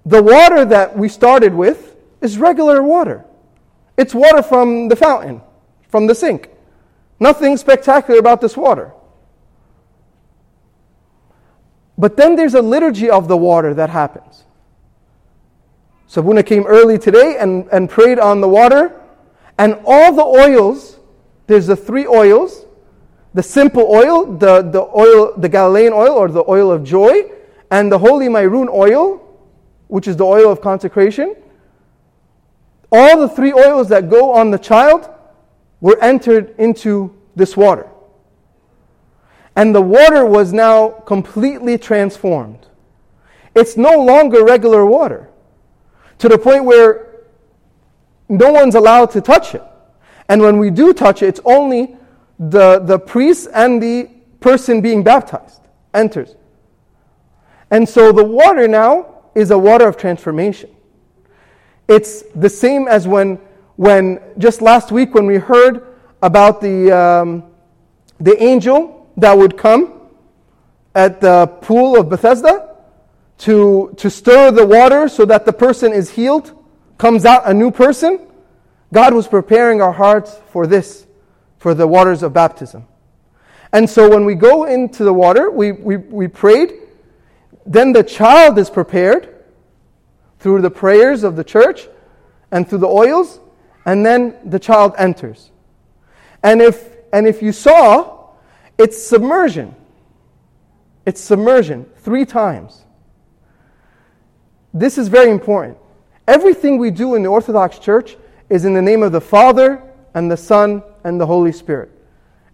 The 0.08 0.24
water 0.24 0.64
that 0.64 0.98
we 0.98 1.10
started 1.10 1.54
with 1.54 1.98
is 2.22 2.38
regular 2.38 2.82
water. 2.82 3.26
It's 3.98 4.16
water 4.16 4.42
from 4.42 4.88
the 4.88 4.96
fountain, 4.96 5.42
from 5.90 6.08
the 6.08 6.16
sink. 6.16 6.50
Nothing 7.20 7.58
spectacular 7.58 8.18
about 8.18 8.40
this 8.40 8.56
water. 8.56 8.94
But 11.98 12.16
then 12.16 12.38
there's 12.38 12.54
a 12.54 12.62
liturgy 12.62 13.10
of 13.10 13.28
the 13.28 13.36
water 13.36 13.74
that 13.74 13.90
happens. 13.90 14.46
So 16.06 16.22
Abuna 16.22 16.44
came 16.44 16.66
early 16.66 16.98
today 16.98 17.36
and, 17.38 17.68
and 17.74 17.90
prayed 17.90 18.18
on 18.18 18.40
the 18.40 18.48
water, 18.48 19.02
and 19.58 19.78
all 19.86 20.14
the 20.14 20.24
oils 20.24 21.00
there's 21.48 21.68
the 21.68 21.76
three 21.76 22.08
oils 22.08 22.66
the 23.34 23.44
simple 23.44 23.84
oil, 23.84 24.26
the, 24.26 24.64
the 24.64 24.82
oil, 24.82 25.34
the 25.38 25.48
Galilean 25.48 25.94
oil 25.94 26.14
or 26.14 26.28
the 26.28 26.44
oil 26.48 26.72
of 26.72 26.84
joy, 26.84 27.30
and 27.70 27.92
the 27.92 28.00
holy 28.00 28.28
Myron 28.28 28.68
oil, 28.72 29.27
which 29.88 30.08
is 30.08 30.18
the 30.18 30.26
oil 30.26 30.52
of 30.52 30.62
consecration. 30.62 31.36
All 32.92 33.20
the 33.20 33.30
three 33.30 33.54
oils 33.54 33.90
that 33.90 34.10
go 34.10 34.34
on 34.34 34.52
the 34.52 34.58
child 34.58 35.10
were 35.82 36.02
entered 36.02 36.56
into 36.58 37.16
this 37.36 37.56
water. 37.56 37.88
And 39.56 39.74
the 39.74 39.82
water 39.82 40.26
was 40.26 40.54
now 40.54 40.90
completely 40.90 41.78
transformed. 41.78 42.68
It's 43.56 43.76
no 43.76 44.04
longer 44.04 44.44
regular 44.44 44.86
water 44.86 45.30
to 46.20 46.30
the 46.30 46.38
point 46.38 46.66
where 46.66 47.26
no 48.30 48.52
one's 48.52 48.76
allowed 48.76 49.12
to 49.12 49.22
touch 49.22 49.56
it. 49.56 49.64
And 50.30 50.42
when 50.42 50.60
we 50.60 50.70
do 50.70 50.94
touch 50.94 51.22
it, 51.22 51.28
it's 51.28 51.40
only 51.46 51.98
the, 52.38 52.80
the 52.80 53.00
priest 53.00 53.50
and 53.54 53.82
the 53.82 54.10
person 54.40 54.82
being 54.82 55.04
baptized 55.04 55.62
enters. 55.94 56.36
And 57.72 57.88
so 57.88 58.12
the 58.12 58.24
water 58.24 58.68
now 58.68 59.17
is 59.38 59.52
a 59.52 59.58
water 59.58 59.88
of 59.88 59.98
transformation. 59.98 60.68
It's 61.88 62.24
the 62.34 62.50
same 62.50 62.88
as 62.88 63.08
when, 63.08 63.36
when 63.76 64.20
just 64.40 64.64
last 64.64 64.92
week 64.92 65.14
when 65.14 65.28
we 65.28 65.36
heard 65.36 65.86
about 66.24 66.60
the, 66.60 66.92
um, 66.92 67.44
the 68.20 68.42
angel 68.42 69.08
that 69.16 69.38
would 69.38 69.56
come 69.56 70.10
at 70.96 71.22
the 71.22 71.46
pool 71.62 72.00
of 72.00 72.10
Bethesda 72.10 72.78
to, 73.38 73.94
to 73.98 74.10
stir 74.10 74.50
the 74.50 74.66
water 74.66 75.08
so 75.08 75.24
that 75.26 75.46
the 75.46 75.54
person 75.54 75.94
is 75.94 76.10
healed, 76.10 76.52
comes 76.98 77.24
out 77.24 77.44
a 77.46 77.54
new 77.54 77.70
person. 77.70 78.20
God 78.92 79.14
was 79.14 79.28
preparing 79.28 79.84
our 79.84 79.94
hearts 79.94 80.36
for 80.50 80.66
this, 80.66 81.06
for 81.60 81.76
the 81.76 81.86
waters 81.86 82.24
of 82.24 82.34
baptism. 82.34 82.88
And 83.72 83.88
so 83.88 84.10
when 84.10 84.26
we 84.26 84.34
go 84.34 84.64
into 84.64 85.04
the 85.04 85.14
water, 85.14 85.52
we, 85.52 85.74
we, 85.74 85.98
we 85.98 86.28
prayed, 86.28 86.74
then 87.68 87.92
the 87.92 88.04
child 88.04 88.58
is 88.58 88.70
prepared 88.70 89.36
through 90.40 90.62
the 90.62 90.72
prayers 90.72 91.24
of 91.24 91.36
the 91.36 91.44
church 91.44 91.88
and 92.50 92.68
through 92.68 92.78
the 92.80 92.88
oils, 92.88 93.42
and 93.86 94.06
then 94.06 94.36
the 94.46 94.58
child 94.58 94.94
enters. 94.98 95.52
And 96.44 96.62
if, 96.62 96.96
and 97.12 97.28
if 97.28 97.42
you 97.42 97.52
saw, 97.52 98.30
it's 98.78 99.02
submersion. 99.02 99.76
It's 101.06 101.20
submersion 101.20 101.86
three 101.98 102.26
times. 102.26 102.86
This 104.74 104.98
is 104.98 105.10
very 105.10 105.30
important. 105.30 105.78
Everything 106.28 106.78
we 106.78 106.92
do 106.92 107.16
in 107.16 107.24
the 107.24 107.30
Orthodox 107.30 107.80
Church 107.80 108.16
is 108.50 108.64
in 108.64 108.74
the 108.74 108.82
name 108.82 109.04
of 109.04 109.12
the 109.12 109.22
Father 109.22 109.82
and 110.14 110.32
the 110.32 110.38
Son 110.38 110.84
and 111.04 111.20
the 111.20 111.26
Holy 111.26 111.52
Spirit. 111.52 111.92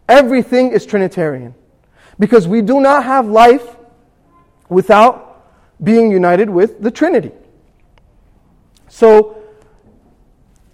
Everything 0.10 0.72
is 0.72 0.86
Trinitarian. 0.86 1.54
Because 2.20 2.48
we 2.48 2.62
do 2.62 2.80
not 2.80 3.04
have 3.04 3.28
life 3.28 3.76
without 4.74 5.46
being 5.84 6.12
united 6.12 6.50
with 6.50 6.82
the 6.82 6.92
Trinity. 6.92 7.32
So, 8.88 9.42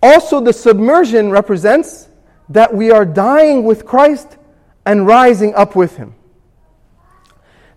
also 0.01 0.39
the 0.39 0.53
submersion 0.53 1.29
represents 1.29 2.09
that 2.49 2.73
we 2.73 2.91
are 2.91 3.05
dying 3.05 3.63
with 3.63 3.85
Christ 3.85 4.37
and 4.85 5.05
rising 5.05 5.53
up 5.55 5.75
with 5.75 5.97
Him. 5.97 6.15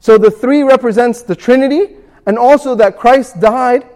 So 0.00 0.19
the 0.19 0.31
three 0.31 0.62
represents 0.62 1.23
the 1.23 1.37
Trinity 1.37 1.97
and 2.26 2.38
also 2.38 2.75
that 2.76 2.97
Christ 2.97 3.38
died 3.41 3.87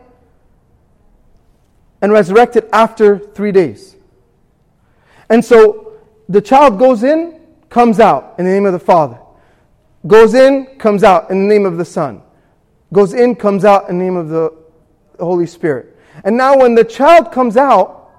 and 2.02 2.12
resurrected 2.12 2.68
after 2.73 3.18
three 3.18 3.52
days. 3.52 3.97
And 5.28 5.45
so 5.45 5.95
the 6.28 6.40
child 6.40 6.78
goes 6.78 7.02
in, 7.02 7.40
comes 7.71 7.99
out 7.99 8.35
in 8.38 8.45
the 8.45 8.50
name 8.50 8.66
of 8.66 8.73
the 8.73 8.78
Father. 8.78 9.18
Goes 10.07 10.35
in, 10.35 10.67
comes 10.79 11.03
out 11.03 11.31
in 11.31 11.49
the 11.49 11.55
name 11.55 11.67
of 11.67 11.77
the 11.79 11.85
Son. 11.85 12.23
Goes 12.93 13.15
in, 13.15 13.35
comes 13.35 13.65
out 13.65 13.89
in 13.89 13.99
the 13.99 14.05
name 14.05 14.17
of 14.17 14.29
the 14.29 14.55
Holy 15.19 15.47
Spirit. 15.47 15.99
And 16.25 16.37
now, 16.37 16.59
when 16.59 16.75
the 16.75 16.85
child 16.85 17.33
comes 17.33 17.57
out, 17.57 18.11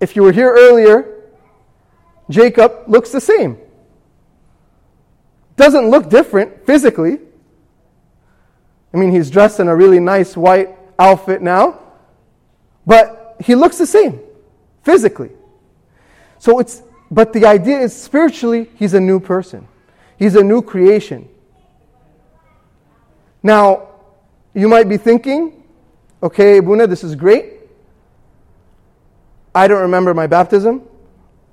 if 0.00 0.16
you 0.16 0.22
were 0.22 0.32
here 0.32 0.52
earlier, 0.52 1.24
Jacob 2.30 2.84
looks 2.86 3.10
the 3.10 3.20
same. 3.20 3.58
Doesn't 5.56 5.88
look 5.90 6.08
different 6.08 6.66
physically. 6.66 7.18
I 8.92 8.96
mean, 8.96 9.10
he's 9.10 9.30
dressed 9.30 9.60
in 9.60 9.68
a 9.68 9.74
really 9.74 10.00
nice 10.00 10.36
white 10.36 10.70
outfit 10.98 11.42
now, 11.42 11.80
but 12.86 13.36
he 13.40 13.54
looks 13.54 13.78
the 13.78 13.86
same 13.86 14.20
physically. 14.82 15.30
So 16.38 16.58
it's, 16.58 16.82
but 17.10 17.32
the 17.32 17.46
idea 17.46 17.78
is 17.78 17.96
spiritually, 17.96 18.70
he's 18.76 18.94
a 18.94 19.00
new 19.00 19.20
person, 19.20 19.66
he's 20.18 20.34
a 20.34 20.42
new 20.42 20.62
creation. 20.62 21.28
Now, 23.42 23.88
you 24.54 24.68
might 24.68 24.88
be 24.88 24.96
thinking, 24.96 25.62
okay, 26.22 26.60
Buna, 26.60 26.88
this 26.88 27.04
is 27.04 27.14
great. 27.14 27.54
I 29.54 29.68
don't 29.68 29.82
remember 29.82 30.12
my 30.14 30.26
baptism. 30.26 30.82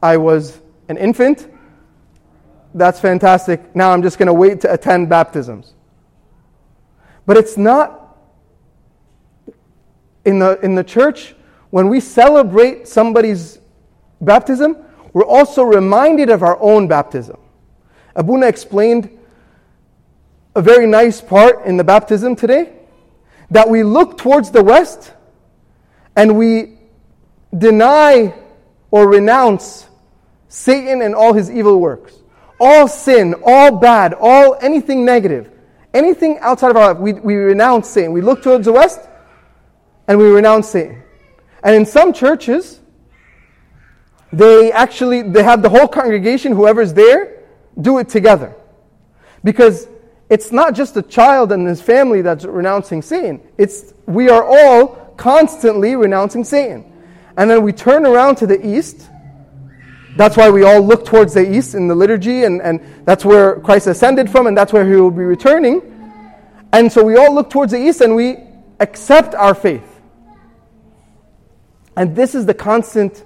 I 0.01 0.17
was 0.17 0.59
an 0.89 0.97
infant. 0.97 1.47
That's 2.73 2.99
fantastic. 2.99 3.75
Now 3.75 3.91
I'm 3.91 4.01
just 4.01 4.17
going 4.17 4.27
to 4.27 4.33
wait 4.33 4.61
to 4.61 4.73
attend 4.73 5.09
baptisms. 5.09 5.73
But 7.25 7.37
it's 7.37 7.57
not 7.57 8.17
in 10.25 10.39
the, 10.39 10.59
in 10.61 10.75
the 10.75 10.83
church, 10.83 11.35
when 11.69 11.87
we 11.89 11.99
celebrate 11.99 12.87
somebody's 12.87 13.59
baptism, 14.21 14.77
we're 15.15 15.23
also 15.23 15.63
reminded 15.63 16.29
of 16.29 16.43
our 16.43 16.61
own 16.61 16.89
baptism. 16.89 17.37
Abuna 18.17 18.47
explained 18.47 19.17
a 20.53 20.61
very 20.61 20.85
nice 20.87 21.21
part 21.21 21.65
in 21.65 21.77
the 21.77 21.85
baptism 21.85 22.35
today 22.35 22.73
that 23.49 23.69
we 23.69 23.81
look 23.81 24.17
towards 24.17 24.51
the 24.51 24.61
west 24.61 25.13
and 26.17 26.37
we 26.37 26.79
deny 27.57 28.35
or 28.91 29.07
renounce 29.07 29.87
Satan 30.49 31.01
and 31.01 31.15
all 31.15 31.31
his 31.31 31.49
evil 31.49 31.79
works. 31.79 32.13
All 32.59 32.89
sin, 32.89 33.35
all 33.45 33.71
bad, 33.71 34.13
all 34.19 34.57
anything 34.59 35.05
negative, 35.05 35.49
anything 35.93 36.39
outside 36.39 36.71
of 36.71 36.75
our 36.75 36.93
life, 36.93 37.01
we, 37.01 37.13
we 37.13 37.35
renounce 37.35 37.87
Satan. 37.87 38.11
We 38.11 38.19
look 38.19 38.43
towards 38.43 38.65
the 38.65 38.73
west 38.73 38.99
and 40.09 40.19
we 40.19 40.25
renounce 40.25 40.67
Satan. 40.67 41.01
And 41.63 41.73
in 41.73 41.85
some 41.85 42.11
churches, 42.11 42.81
they 44.31 44.71
actually 44.71 45.21
they 45.21 45.43
have 45.43 45.61
the 45.61 45.69
whole 45.69 45.87
congregation, 45.87 46.51
whoever's 46.53 46.93
there, 46.93 47.43
do 47.79 47.99
it 47.99 48.09
together. 48.09 48.55
Because 49.43 49.87
it's 50.29 50.51
not 50.51 50.73
just 50.73 50.97
a 50.97 51.01
child 51.01 51.51
and 51.51 51.67
his 51.67 51.81
family 51.81 52.21
that's 52.21 52.45
renouncing 52.45 53.01
Satan. 53.01 53.41
It's 53.57 53.93
we 54.05 54.29
are 54.29 54.43
all 54.43 55.13
constantly 55.17 55.95
renouncing 55.95 56.43
Satan. 56.43 56.91
And 57.37 57.49
then 57.49 57.63
we 57.63 57.73
turn 57.73 58.05
around 58.05 58.35
to 58.37 58.47
the 58.47 58.65
east. 58.65 59.09
That's 60.15 60.37
why 60.37 60.49
we 60.49 60.63
all 60.63 60.81
look 60.81 61.05
towards 61.05 61.33
the 61.33 61.55
east 61.57 61.75
in 61.75 61.89
the 61.89 61.95
liturgy, 61.95 62.45
and, 62.45 62.61
and 62.61 62.79
that's 63.03 63.25
where 63.25 63.59
Christ 63.59 63.87
ascended 63.87 64.29
from, 64.29 64.47
and 64.47 64.57
that's 64.57 64.71
where 64.71 64.87
he 64.87 64.95
will 64.95 65.11
be 65.11 65.23
returning. 65.23 65.81
And 66.71 66.91
so 66.91 67.03
we 67.03 67.15
all 67.15 67.33
look 67.33 67.49
towards 67.49 67.71
the 67.71 67.81
east 67.81 68.01
and 68.01 68.15
we 68.15 68.37
accept 68.81 69.33
our 69.33 69.55
faith. 69.55 70.01
And 71.95 72.15
this 72.15 72.35
is 72.35 72.45
the 72.45 72.53
constant 72.53 73.23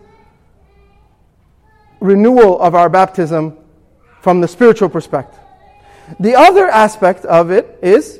renewal 1.99 2.59
of 2.59 2.75
our 2.75 2.89
baptism 2.89 3.57
from 4.21 4.41
the 4.41 4.47
spiritual 4.47 4.89
perspective. 4.89 5.39
The 6.19 6.35
other 6.35 6.67
aspect 6.67 7.25
of 7.25 7.51
it 7.51 7.77
is 7.81 8.19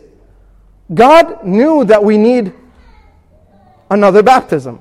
God 0.93 1.43
knew 1.43 1.85
that 1.85 2.03
we 2.03 2.17
need 2.17 2.53
another 3.89 4.23
baptism. 4.23 4.79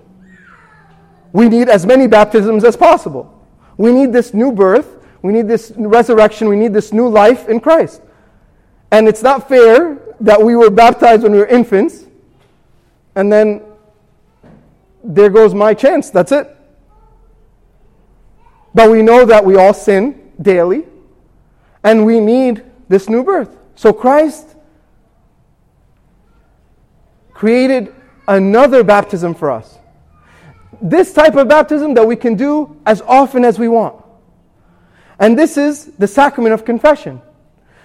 We 1.32 1.48
need 1.48 1.68
as 1.68 1.86
many 1.86 2.06
baptisms 2.06 2.64
as 2.64 2.76
possible. 2.76 3.34
We 3.76 3.92
need 3.92 4.12
this 4.12 4.34
new 4.34 4.52
birth. 4.52 4.96
We 5.22 5.32
need 5.32 5.48
this 5.48 5.72
resurrection. 5.76 6.48
We 6.48 6.56
need 6.56 6.72
this 6.72 6.92
new 6.92 7.08
life 7.08 7.48
in 7.48 7.60
Christ. 7.60 8.02
And 8.90 9.06
it's 9.06 9.22
not 9.22 9.48
fair 9.48 9.98
that 10.20 10.42
we 10.42 10.56
were 10.56 10.70
baptized 10.70 11.22
when 11.22 11.32
we 11.32 11.38
were 11.38 11.46
infants 11.46 12.04
and 13.14 13.32
then 13.32 13.62
there 15.02 15.28
goes 15.28 15.54
my 15.54 15.74
chance. 15.74 16.10
That's 16.10 16.30
it. 16.30 16.56
But 18.74 18.90
we 18.90 19.02
know 19.02 19.24
that 19.24 19.44
we 19.44 19.56
all 19.56 19.74
sin 19.74 20.32
daily 20.40 20.84
and 21.82 22.04
we 22.04 22.20
need 22.20 22.64
this 22.88 23.08
new 23.08 23.22
birth. 23.24 23.56
So 23.74 23.92
Christ 23.92 24.56
created 27.32 27.94
another 28.26 28.82
baptism 28.84 29.34
for 29.34 29.50
us. 29.50 29.78
This 30.82 31.12
type 31.12 31.34
of 31.34 31.48
baptism 31.48 31.94
that 31.94 32.06
we 32.06 32.16
can 32.16 32.34
do 32.34 32.76
as 32.84 33.00
often 33.02 33.44
as 33.44 33.58
we 33.58 33.68
want. 33.68 34.04
And 35.18 35.38
this 35.38 35.56
is 35.56 35.86
the 35.98 36.06
sacrament 36.06 36.52
of 36.52 36.64
confession. 36.64 37.22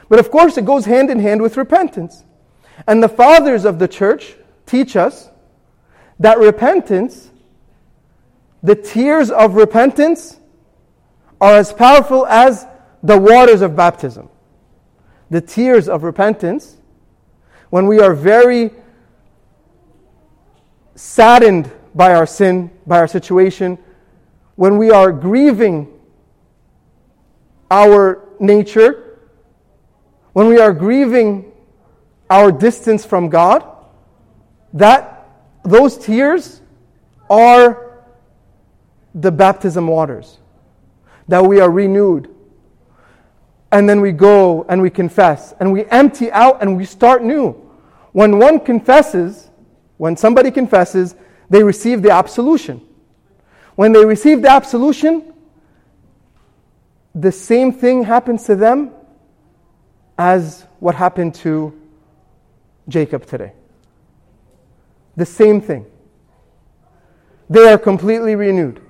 But 0.10 0.20
of 0.20 0.30
course, 0.30 0.58
it 0.58 0.66
goes 0.66 0.86
hand 0.86 1.10
in 1.10 1.20
hand 1.20 1.42
with 1.42 1.58
repentance. 1.58 2.24
And 2.88 3.02
the 3.02 3.10
fathers 3.10 3.66
of 3.66 3.80
the 3.80 3.88
church 3.88 4.36
teach 4.66 4.96
us 4.96 5.30
that 6.20 6.38
repentance, 6.38 7.30
the 8.62 8.76
tears 8.76 9.32
of 9.32 9.56
repentance, 9.56 10.40
are 11.44 11.58
as 11.58 11.74
powerful 11.74 12.26
as 12.28 12.66
the 13.04 13.18
waters 13.18 13.62
of 13.62 13.76
baptism 13.76 14.30
the 15.34 15.42
tears 15.42 15.90
of 15.90 16.04
repentance, 16.04 16.78
when 17.72 17.88
we 17.88 18.00
are 18.00 18.14
very 18.14 18.70
saddened 20.94 21.72
by 21.96 22.14
our 22.14 22.28
sin, 22.28 22.70
by 22.86 23.00
our 23.00 23.08
situation, 23.08 23.80
when 24.56 24.78
we 24.78 24.92
are 24.92 25.12
grieving 25.12 25.92
our 27.72 28.30
nature, 28.40 29.18
when 30.34 30.48
we 30.48 30.60
are 30.60 30.72
grieving 30.72 31.52
our 32.30 32.52
distance 32.52 33.04
from 33.04 33.28
God, 33.30 33.66
that 34.74 35.28
those 35.64 35.98
tears 35.98 36.62
are 37.28 38.06
the 39.16 39.32
baptism 39.32 39.88
waters. 39.88 40.38
That 41.28 41.46
we 41.46 41.60
are 41.60 41.70
renewed, 41.70 42.34
and 43.74 43.90
then 43.90 44.02
we 44.02 44.12
go 44.12 44.66
and 44.70 44.82
we 44.82 44.92
confess 44.92 45.54
and 45.60 45.74
we 45.74 45.84
empty 45.86 46.32
out 46.32 46.62
and 46.62 46.78
we 46.78 46.86
start 46.86 47.24
new. 47.24 47.54
When 48.12 48.38
one 48.38 48.60
confesses, 48.60 49.50
when 49.98 50.16
somebody 50.16 50.52
confesses, 50.52 51.16
they 51.50 51.64
receive 51.64 52.04
the 52.04 52.12
absolution. 52.12 52.88
When 53.74 53.92
they 53.92 54.06
receive 54.06 54.44
the 54.44 54.52
absolution, 54.52 55.34
the 57.16 57.32
same 57.32 57.74
thing 57.74 58.04
happens 58.04 58.44
to 58.46 58.56
them 58.56 58.92
as 60.20 60.68
what 60.80 60.94
happened 60.94 61.34
to 61.36 61.74
Jacob 62.88 63.26
today. 63.26 63.54
The 65.16 65.26
same 65.26 65.62
thing. 65.62 65.88
They 67.50 67.72
are 67.72 67.80
completely 67.80 68.36
renewed. 68.36 68.83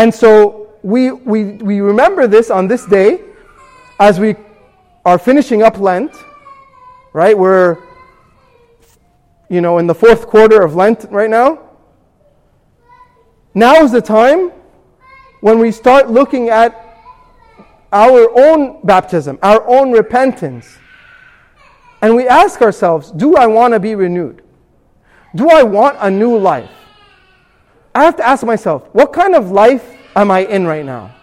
And 0.00 0.14
so 0.14 0.72
we, 0.82 1.10
we, 1.12 1.44
we 1.56 1.80
remember 1.82 2.26
this 2.26 2.50
on 2.50 2.66
this 2.66 2.86
day 2.86 3.20
as 3.98 4.18
we 4.18 4.34
are 5.04 5.18
finishing 5.18 5.62
up 5.62 5.78
Lent, 5.78 6.10
right? 7.12 7.36
We're, 7.36 7.76
you 9.50 9.60
know, 9.60 9.76
in 9.76 9.86
the 9.86 9.94
fourth 9.94 10.26
quarter 10.26 10.62
of 10.62 10.74
Lent 10.74 11.04
right 11.10 11.28
now. 11.28 11.68
Now 13.52 13.82
is 13.84 13.92
the 13.92 14.00
time 14.00 14.52
when 15.42 15.58
we 15.58 15.70
start 15.70 16.08
looking 16.08 16.48
at 16.48 16.72
our 17.92 18.30
own 18.34 18.80
baptism, 18.82 19.38
our 19.42 19.68
own 19.68 19.92
repentance. 19.92 20.78
And 22.00 22.16
we 22.16 22.26
ask 22.26 22.62
ourselves, 22.62 23.10
do 23.10 23.36
I 23.36 23.46
want 23.46 23.74
to 23.74 23.80
be 23.80 23.94
renewed? 23.94 24.40
Do 25.34 25.50
I 25.50 25.62
want 25.62 25.98
a 26.00 26.10
new 26.10 26.38
life? 26.38 26.79
I 28.00 28.04
have 28.04 28.16
to 28.16 28.26
ask 28.26 28.46
myself, 28.46 28.88
what 28.92 29.12
kind 29.12 29.34
of 29.34 29.50
life 29.50 29.86
am 30.16 30.30
I 30.30 30.46
in 30.46 30.66
right 30.66 30.86
now? 30.86 31.14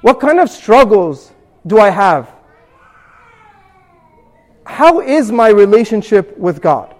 What 0.00 0.20
kind 0.20 0.40
of 0.40 0.48
struggles 0.48 1.32
do 1.66 1.78
I 1.78 1.90
have? 1.90 2.32
How 4.64 5.02
is 5.02 5.30
my 5.30 5.48
relationship 5.50 6.38
with 6.38 6.62
God? 6.62 6.94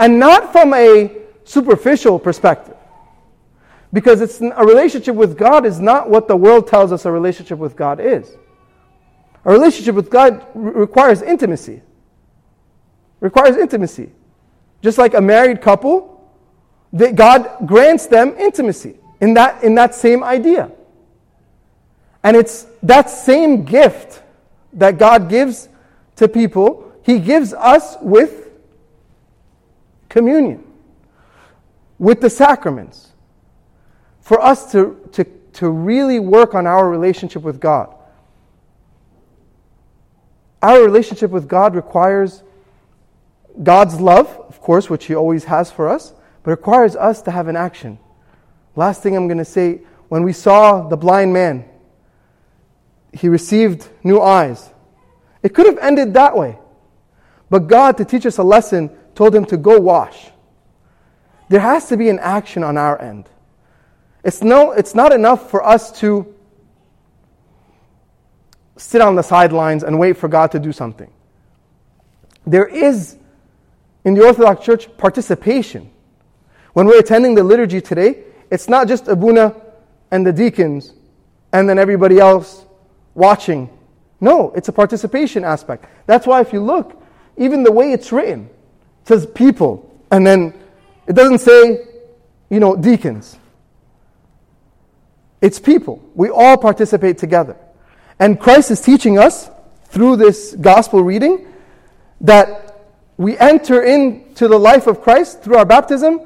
And 0.00 0.18
not 0.18 0.50
from 0.50 0.74
a 0.74 1.16
superficial 1.44 2.18
perspective. 2.18 2.76
Because 3.92 4.20
it's 4.20 4.40
a 4.40 4.64
relationship 4.66 5.14
with 5.14 5.38
God 5.38 5.64
is 5.64 5.78
not 5.78 6.10
what 6.10 6.26
the 6.26 6.36
world 6.36 6.66
tells 6.66 6.90
us 6.90 7.04
a 7.04 7.12
relationship 7.12 7.60
with 7.60 7.76
God 7.76 8.00
is. 8.00 8.36
A 9.44 9.52
relationship 9.52 9.94
with 9.94 10.10
God 10.10 10.44
requires 10.54 11.22
intimacy. 11.22 11.82
Requires 13.20 13.56
intimacy. 13.56 14.10
just 14.82 14.98
like 14.98 15.14
a 15.14 15.20
married 15.20 15.62
couple, 15.62 16.13
that 16.94 17.16
God 17.16 17.66
grants 17.66 18.06
them 18.06 18.34
intimacy 18.38 18.96
in 19.20 19.34
that, 19.34 19.62
in 19.62 19.74
that 19.74 19.94
same 19.94 20.22
idea. 20.22 20.70
And 22.22 22.36
it's 22.36 22.66
that 22.82 23.10
same 23.10 23.64
gift 23.64 24.22
that 24.72 24.96
God 24.96 25.28
gives 25.28 25.68
to 26.16 26.28
people, 26.28 26.92
He 27.02 27.18
gives 27.18 27.52
us 27.52 27.96
with 28.00 28.50
communion, 30.08 30.64
with 31.98 32.20
the 32.20 32.30
sacraments, 32.30 33.12
for 34.20 34.40
us 34.40 34.70
to, 34.72 35.08
to, 35.12 35.24
to 35.54 35.68
really 35.68 36.20
work 36.20 36.54
on 36.54 36.66
our 36.66 36.88
relationship 36.88 37.42
with 37.42 37.60
God. 37.60 37.92
Our 40.62 40.80
relationship 40.82 41.30
with 41.30 41.48
God 41.48 41.74
requires 41.74 42.42
God's 43.62 44.00
love, 44.00 44.28
of 44.48 44.60
course, 44.60 44.88
which 44.88 45.06
He 45.06 45.14
always 45.14 45.44
has 45.44 45.70
for 45.70 45.88
us, 45.88 46.14
but 46.44 46.50
requires 46.50 46.94
us 46.94 47.22
to 47.22 47.32
have 47.32 47.48
an 47.48 47.56
action. 47.56 47.98
Last 48.76 49.02
thing 49.02 49.16
I'm 49.16 49.26
going 49.26 49.38
to 49.38 49.44
say 49.44 49.80
when 50.08 50.22
we 50.22 50.32
saw 50.32 50.86
the 50.86 50.96
blind 50.96 51.32
man, 51.32 51.64
he 53.12 53.28
received 53.28 53.88
new 54.04 54.20
eyes. 54.20 54.70
It 55.42 55.54
could 55.54 55.66
have 55.66 55.78
ended 55.78 56.14
that 56.14 56.36
way. 56.36 56.58
But 57.50 57.66
God, 57.66 57.96
to 57.98 58.04
teach 58.04 58.26
us 58.26 58.38
a 58.38 58.42
lesson, 58.42 58.90
told 59.14 59.34
him 59.34 59.44
to 59.46 59.56
go 59.56 59.80
wash. 59.80 60.30
There 61.48 61.60
has 61.60 61.88
to 61.88 61.96
be 61.96 62.08
an 62.08 62.18
action 62.18 62.62
on 62.62 62.76
our 62.76 63.00
end. 63.00 63.28
It's, 64.22 64.42
no, 64.42 64.72
it's 64.72 64.94
not 64.94 65.12
enough 65.12 65.50
for 65.50 65.64
us 65.64 65.98
to 66.00 66.34
sit 68.76 69.00
on 69.00 69.14
the 69.14 69.22
sidelines 69.22 69.84
and 69.84 69.98
wait 69.98 70.16
for 70.16 70.28
God 70.28 70.50
to 70.52 70.58
do 70.58 70.72
something. 70.72 71.10
There 72.46 72.66
is, 72.66 73.16
in 74.04 74.14
the 74.14 74.24
Orthodox 74.24 74.64
Church, 74.64 74.94
participation. 74.96 75.90
When 76.74 76.86
we're 76.86 76.98
attending 76.98 77.34
the 77.34 77.44
liturgy 77.44 77.80
today, 77.80 78.24
it's 78.50 78.68
not 78.68 78.88
just 78.88 79.08
Abuna 79.08 79.54
and 80.10 80.26
the 80.26 80.32
deacons 80.32 80.92
and 81.52 81.68
then 81.68 81.78
everybody 81.78 82.18
else 82.18 82.66
watching. 83.14 83.70
No, 84.20 84.50
it's 84.56 84.68
a 84.68 84.72
participation 84.72 85.44
aspect. 85.44 85.86
That's 86.06 86.26
why 86.26 86.40
if 86.40 86.52
you 86.52 86.60
look, 86.60 87.00
even 87.36 87.62
the 87.62 87.72
way 87.72 87.92
it's 87.92 88.10
written, 88.10 88.50
it 89.02 89.08
says 89.08 89.26
people, 89.26 89.88
and 90.10 90.26
then 90.26 90.52
it 91.06 91.14
doesn't 91.14 91.38
say, 91.38 91.86
you 92.50 92.58
know, 92.60 92.76
deacons. 92.76 93.38
It's 95.40 95.60
people. 95.60 96.02
We 96.14 96.30
all 96.30 96.56
participate 96.56 97.18
together. 97.18 97.56
And 98.18 98.40
Christ 98.40 98.70
is 98.70 98.80
teaching 98.80 99.18
us 99.18 99.48
through 99.86 100.16
this 100.16 100.54
gospel 100.54 101.02
reading 101.04 101.46
that 102.20 102.80
we 103.16 103.38
enter 103.38 103.82
into 103.82 104.48
the 104.48 104.58
life 104.58 104.88
of 104.88 105.02
Christ 105.02 105.42
through 105.42 105.56
our 105.56 105.64
baptism 105.64 106.20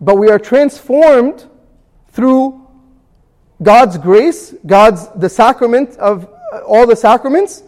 but 0.00 0.16
we 0.16 0.28
are 0.28 0.38
transformed 0.38 1.44
through 2.08 2.60
God's 3.62 3.98
grace, 3.98 4.54
God's 4.66 5.08
the 5.16 5.28
sacrament 5.28 5.96
of 5.96 6.28
uh, 6.52 6.58
all 6.60 6.86
the 6.86 6.96
sacraments, 6.96 7.62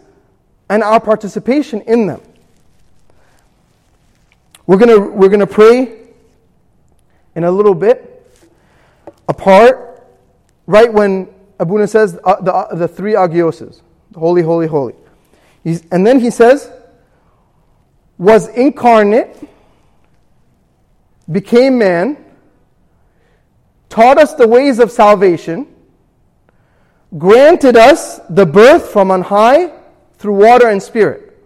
and 0.69 0.83
our 0.83 0.99
participation 0.99 1.81
in 1.81 2.07
them. 2.07 2.21
We're 4.65 4.77
gonna 4.77 4.99
we're 4.99 5.29
gonna 5.29 5.47
pray 5.47 6.07
in 7.35 7.43
a 7.43 7.51
little 7.51 7.75
bit 7.75 8.13
apart, 9.29 10.05
right 10.65 10.91
when 10.91 11.27
Abuna 11.59 11.87
says 11.87 12.19
uh, 12.23 12.41
the, 12.41 12.53
uh, 12.53 12.75
the 12.75 12.87
three 12.87 13.15
agioses, 13.15 13.81
holy, 14.15 14.41
holy, 14.41 14.67
holy. 14.67 14.95
He's, 15.63 15.83
and 15.91 16.05
then 16.05 16.19
he 16.19 16.29
says, 16.29 16.71
was 18.17 18.47
incarnate, 18.49 19.47
became 21.31 21.77
man, 21.77 22.17
taught 23.89 24.17
us 24.17 24.33
the 24.33 24.47
ways 24.47 24.79
of 24.79 24.91
salvation, 24.91 25.67
granted 27.17 27.75
us 27.75 28.19
the 28.29 28.45
birth 28.45 28.89
from 28.89 29.11
on 29.11 29.21
high 29.21 29.71
through 30.17 30.35
water 30.35 30.67
and 30.67 30.81
spirit. 30.81 31.37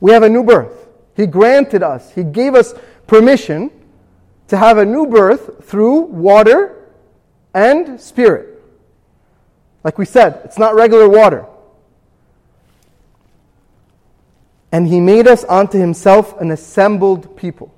We 0.00 0.12
have 0.12 0.22
a 0.22 0.28
new 0.28 0.42
birth. 0.42 0.88
He 1.14 1.26
granted 1.26 1.82
us, 1.82 2.12
He 2.12 2.24
gave 2.24 2.54
us 2.54 2.74
permission 3.06 3.70
to 4.48 4.56
have 4.56 4.78
a 4.78 4.84
new 4.84 5.06
birth 5.06 5.64
through 5.64 6.00
water 6.00 6.88
and 7.54 8.00
spirit. 8.00 8.62
Like 9.84 9.98
we 9.98 10.04
said, 10.04 10.40
it's 10.44 10.58
not 10.58 10.74
regular 10.74 11.08
water. 11.08 11.46
And 14.72 14.86
He 14.86 15.00
made 15.00 15.26
us 15.26 15.44
unto 15.48 15.78
Himself 15.78 16.40
an 16.40 16.50
assembled 16.50 17.36
people. 17.36 17.74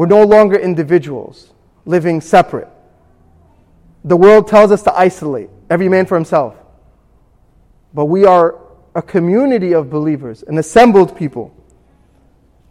We're 0.00 0.06
no 0.06 0.24
longer 0.24 0.56
individuals 0.56 1.52
living 1.84 2.22
separate. 2.22 2.68
The 4.02 4.16
world 4.16 4.48
tells 4.48 4.72
us 4.72 4.82
to 4.84 4.98
isolate, 4.98 5.50
every 5.68 5.90
man 5.90 6.06
for 6.06 6.14
himself. 6.14 6.56
But 7.92 8.06
we 8.06 8.24
are 8.24 8.58
a 8.94 9.02
community 9.02 9.74
of 9.74 9.90
believers, 9.90 10.42
an 10.42 10.56
assembled 10.56 11.18
people. 11.18 11.54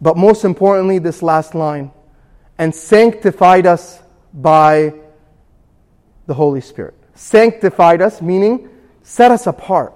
But 0.02 0.18
most 0.18 0.44
importantly, 0.44 0.98
this 0.98 1.22
last 1.22 1.54
line 1.54 1.92
and 2.58 2.74
sanctified 2.74 3.68
us 3.68 4.02
by 4.34 4.96
the 6.26 6.34
Holy 6.34 6.62
Spirit. 6.62 6.96
Sanctified 7.14 8.02
us, 8.02 8.24
meaning 8.24 8.70
set 9.04 9.30
us 9.30 9.46
apart. 9.46 9.96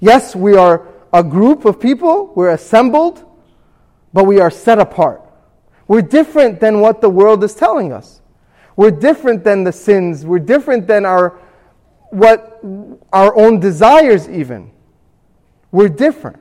Yes, 0.00 0.34
we 0.34 0.56
are 0.56 0.88
a 1.12 1.22
group 1.22 1.64
of 1.64 1.78
people, 1.78 2.32
we're 2.34 2.50
assembled, 2.50 3.24
but 4.12 4.24
we 4.24 4.40
are 4.40 4.50
set 4.50 4.80
apart. 4.80 5.21
We're 5.92 6.00
different 6.00 6.58
than 6.58 6.80
what 6.80 7.02
the 7.02 7.10
world 7.10 7.44
is 7.44 7.54
telling 7.54 7.92
us. 7.92 8.22
We're 8.76 8.92
different 8.92 9.44
than 9.44 9.62
the 9.62 9.72
sins. 9.72 10.24
We're 10.24 10.38
different 10.38 10.86
than 10.86 11.04
our 11.04 11.38
what 12.08 12.60
our 13.12 13.36
own 13.36 13.60
desires 13.60 14.26
even. 14.26 14.70
We're 15.70 15.90
different. 15.90 16.40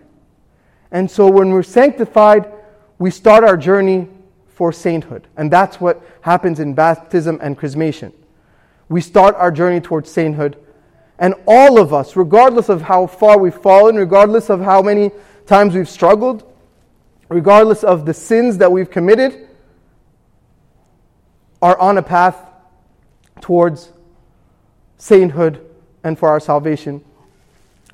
And 0.90 1.12
so 1.12 1.30
when 1.30 1.50
we're 1.50 1.64
sanctified, 1.64 2.50
we 2.98 3.12
start 3.12 3.44
our 3.44 3.58
journey 3.58 4.08
for 4.48 4.72
sainthood. 4.72 5.28
And 5.36 5.52
that's 5.52 5.82
what 5.82 6.02
happens 6.22 6.62
in 6.62 6.74
baptism 6.74 7.38
and 7.42 7.60
chrismation. 7.60 8.14
We 8.88 9.02
start 9.02 9.36
our 9.36 9.52
journey 9.52 9.82
towards 9.82 10.10
sainthood. 10.10 10.56
And 11.20 11.36
all 11.46 11.78
of 11.78 11.94
us, 11.94 12.16
regardless 12.16 12.70
of 12.70 12.84
how 12.84 13.06
far 13.06 13.38
we've 13.38 13.54
fallen, 13.54 13.98
regardless 13.98 14.50
of 14.50 14.62
how 14.62 14.82
many 14.82 15.12
times 15.46 15.76
we've 15.76 15.90
struggled, 15.90 16.51
regardless 17.32 17.82
of 17.82 18.06
the 18.06 18.13
sins 18.13 18.58
that 18.58 18.70
we've 18.70 18.91
committed, 18.91 19.48
are 21.62 21.80
on 21.80 21.98
a 21.98 22.04
path 22.04 22.36
towards 23.39 23.94
sainthood 24.98 25.65
and 26.04 26.20
for 26.20 26.28
our 26.28 26.41
salvation. 26.41 27.02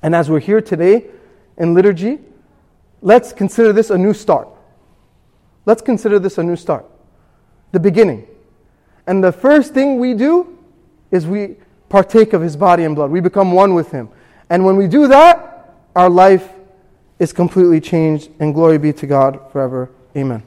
And 0.02 0.15
as 0.15 0.30
we're 0.30 0.39
here 0.39 0.60
today 0.60 1.06
in 1.58 1.76
liturgy, 1.76 2.17
let's 3.02 3.32
consider 3.32 3.71
this 3.71 3.91
a 3.91 3.97
new 3.97 4.13
start. 4.13 4.47
Let's 5.67 5.84
consider 5.84 6.17
this 6.17 6.39
a 6.39 6.43
new 6.43 6.56
start, 6.56 6.86
the 7.73 7.80
beginning. 7.80 8.26
And 9.06 9.23
the 9.23 9.32
first 9.32 9.71
thing 9.71 10.00
we 10.00 10.15
do 10.15 10.58
is 11.12 11.28
we 11.28 11.58
partake 11.89 12.34
of 12.34 12.41
his 12.41 12.56
body 12.56 12.86
and 12.86 12.95
blood. 12.95 13.12
We 13.12 13.19
become 13.19 13.52
one 13.52 13.76
with 13.76 13.91
him. 13.91 14.10
And 14.50 14.65
when 14.65 14.78
we 14.78 14.88
do 14.88 15.08
that, 15.08 15.76
our 15.95 16.10
life 16.10 16.57
is 17.19 17.34
completely 17.34 17.82
changed, 17.82 18.30
and 18.39 18.53
glory 18.53 18.77
be 18.77 18.93
to 18.93 19.08
God 19.08 19.39
forever. 19.51 19.89
Amen. 20.15 20.43